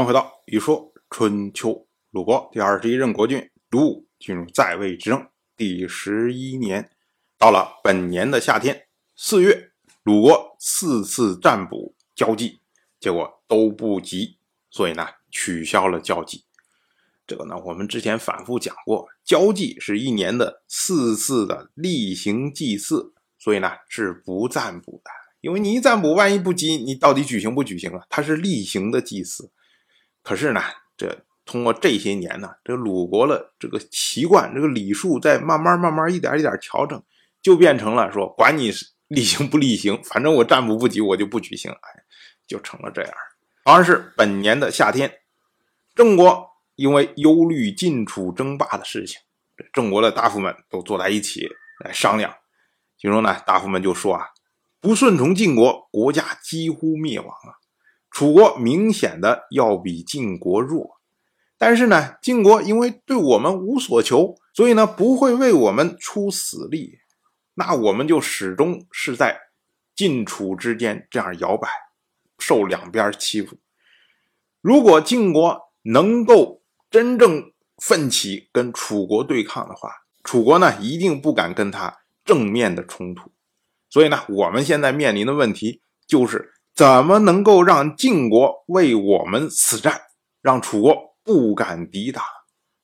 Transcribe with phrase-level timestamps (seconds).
[0.00, 1.68] 欢回到《一说春秋》，
[2.10, 6.90] 鲁国第二十一任国君鲁武进入在位执政第十一年，
[7.36, 12.60] 到了本年的夏天四月，鲁国四次占卜交际，
[12.98, 14.38] 结果都不吉，
[14.70, 16.44] 所以呢取消了交际。
[17.26, 25.10] 这个呢，我们之前反复讲过，交际是一年的四次的例行祭祀，所以呢是不占卜的。
[25.42, 28.06] 因为你一占卜，万一不吉，你到底举行不举行啊？
[28.08, 29.50] 它是例行的祭祀。
[30.22, 30.60] 可是呢，
[30.96, 37.02] 这通过这些年呢，这鲁国的这个习惯，这个礼数在慢慢慢慢一点一点调整，
[37.42, 42.04] 就变成了说，管你是 例行不例行，反正我占卜不吉，我就不举行，哎，
[42.46, 43.12] 就成了这样。
[43.64, 45.12] 而是本年的夏天，
[45.94, 49.20] 郑国因为忧虑晋楚争霸的事情，
[49.72, 51.48] 郑国的大夫们都坐在一起
[51.84, 52.32] 来商量。
[52.96, 54.26] 其中呢，大夫们就说啊，
[54.80, 57.59] 不顺从晋国，国家几乎灭亡啊。
[58.10, 61.00] 楚国明显的要比晋国弱，
[61.56, 66.98] 但是呢，晋国因为对我们无所求，所以呢不会为我们出死力，
[67.54, 69.38] 那我们就始终是在
[69.94, 71.68] 晋楚之间这样摇摆，
[72.38, 73.58] 受两边欺负。
[74.60, 79.90] 如果晋国能够真正奋起跟楚国对抗的话，
[80.24, 83.30] 楚国呢一定不敢跟他正面的冲突。
[83.88, 86.54] 所以呢，我们现在面临的问题就是。
[86.80, 90.00] 怎么能够让晋国为我们死战，
[90.40, 92.24] 让楚国不敢抵挡？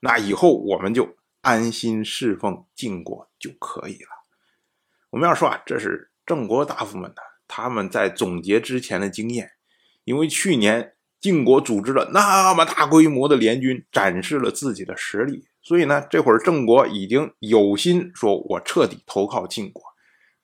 [0.00, 4.08] 那以后我们就安心侍奉晋国就可以了。
[5.10, 9.52] 我们要说啊，这是郑国大夫们呢，他们在总结之前的经验。
[10.02, 19.80] 因为去年晋国组织了那么大规模的联军，展示了自己的实力，所以呢，这会儿郑国已经有心说，我彻底投靠晋国。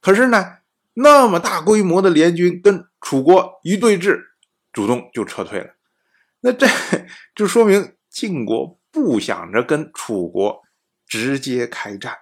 [0.01, 0.59] 可是呢？
[0.95, 4.21] 那么大规模的联军跟楚国一对峙，
[4.73, 5.75] 主动就撤退了。
[6.41, 6.67] 那这
[7.35, 10.63] 就说明晋国不想着跟楚国
[11.07, 12.17] 直接开战。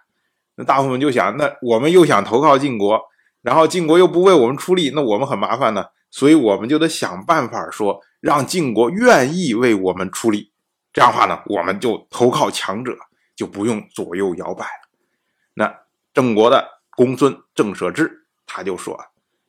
[0.54, 3.00] 那大夫们就想，那我们又想投靠晋国，
[3.42, 5.86] 然后晋国又不为我们出力，那我们很麻烦呢。
[6.10, 10.52] 所以我们就得想办法说，让晋国愿意为我们出力。
[10.92, 12.96] 这样的话呢，我们就投靠强者，
[13.36, 14.88] 就不用左右摇摆了。
[15.54, 15.74] 那
[16.14, 18.24] 郑国的公孙郑舍之。
[18.50, 18.98] 他就说：“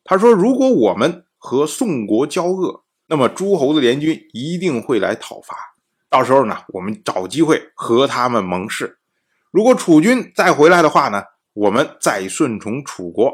[0.09, 5.55] 他说，如果我们和宋国交恶，那么诸侯的联军一定会来讨伐。
[6.09, 8.97] 到时候呢，我们找机会和他们盟誓。
[9.51, 11.21] 如果楚军再回来的话呢，
[11.53, 13.31] 我们再顺从楚国。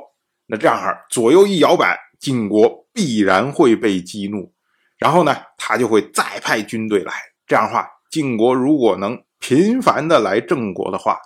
[0.47, 4.51] 那这样哈，左右一摇摆，晋国必然会被激怒。
[4.97, 7.13] 然后呢，他就会再派军队来。
[7.47, 11.19] 这样的话，晋国如果能频繁的来郑国的话，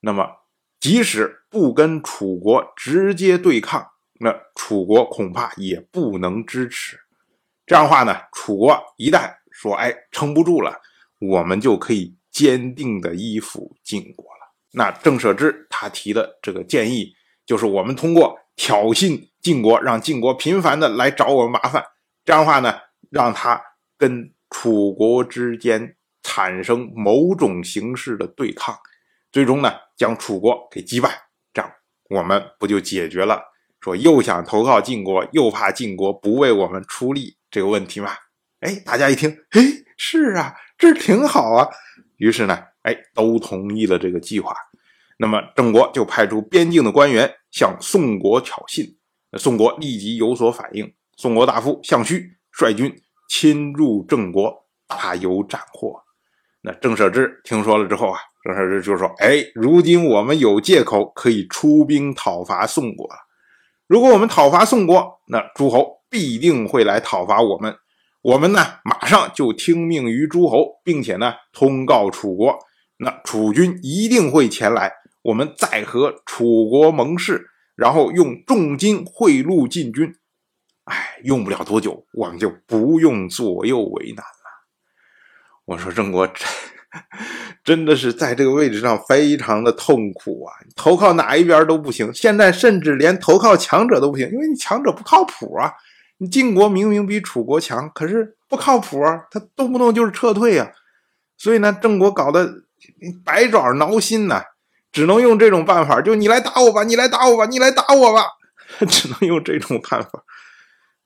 [0.00, 0.26] 那么。”
[0.78, 3.88] 即使不跟楚国直接对抗，
[4.20, 6.98] 那楚国恐怕也不能支持。
[7.66, 10.80] 这样的话呢，楚国一旦说“哎，撑不住了”，
[11.18, 14.54] 我们就可以坚定的依附晋国了。
[14.72, 21.84] 那郑舍之他提的这个建议，就是我们通过挑衅晋国，让晋国频繁的来找我们麻烦。
[22.24, 22.78] 这样的话呢，
[23.10, 23.60] 让他
[23.98, 28.78] 跟楚国之间产生某种形式的对抗。
[29.32, 31.10] 最终呢，将楚国给击败，
[31.52, 31.70] 这样
[32.10, 33.42] 我们不就解决了
[33.80, 38.10] 说又想投靠晋国，又怕晋国不为我们出力这个问题吗？
[38.60, 39.60] 哎，大家一听，哎，
[39.96, 41.68] 是啊，这挺好啊。
[42.16, 44.54] 于是呢，哎，都同意了这个计划。
[45.18, 48.96] 那么郑国就派出边境的官员向宋国挑衅，
[49.38, 50.92] 宋国立即有所反应。
[51.16, 52.94] 宋国大夫项须率军
[53.28, 56.02] 侵入郑国，大有斩获。
[56.62, 58.18] 那郑舍之听说了之后啊。
[58.44, 63.25] 郑舍之就说：“哎，如今我们有借口可以出兵讨伐宋国了。
[63.86, 67.76] 如果我们讨伐宋国，那诸侯必定会来讨伐我们。
[68.22, 72.58] 我们呢，马上就听命于诸侯，并且呢，通告楚国。
[72.98, 74.92] 那楚军一定会前来，
[75.22, 77.46] 我们再和楚国盟誓，
[77.76, 80.12] 然后用重金贿赂晋军。
[80.84, 84.66] 哎，用不了多久，我们就不用左右为难了。”
[85.66, 86.28] 我说：“郑国。”
[87.64, 90.54] 真的是在这个位置上非常的痛苦啊！
[90.76, 95.72] 投靠哪一边都不行，现在甚至连投靠强者都不行，因为你强者不靠谱啊！
[96.18, 100.70] 你晋国明明比楚国强，可是不靠谱啊，他动不动就是撤退啊！
[101.36, 102.50] 所以呢，郑国搞得
[103.24, 104.42] 百爪挠心呐，
[104.92, 108.24] 只能用这种办法，就你来打我吧，你来打我吧，你来打我吧，
[108.88, 110.10] 只能用这种办法。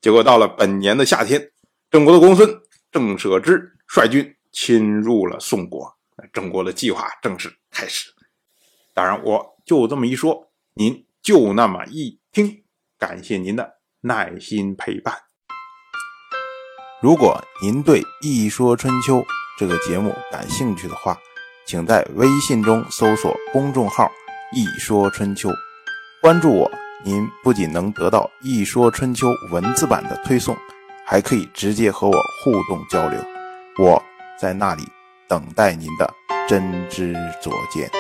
[0.01, 1.51] 结果到了本年的夏天，
[1.91, 2.49] 郑国的公孙
[2.93, 4.37] 郑舍之率军。
[4.53, 5.97] 侵入了宋国，
[6.33, 8.11] 郑国的计划正式开始。
[8.95, 12.65] 当然，我就这么一说，您就那么一听。
[12.99, 15.15] 感谢您的耐心陪伴。
[17.01, 19.17] 如果您对《一说春秋》
[19.59, 21.17] 这个节目感兴趣的话，
[21.67, 24.11] 请在微信中搜索公众号
[24.53, 25.49] “一说春秋”，
[26.21, 26.71] 关注我。
[27.03, 30.55] 您不仅能得到《一说春秋》文字版的推送，
[31.07, 33.19] 还可以直接和我互动交流。
[33.79, 34.03] 我
[34.41, 34.83] 在那里
[35.29, 36.11] 等待您的
[36.49, 38.00] 真知灼见。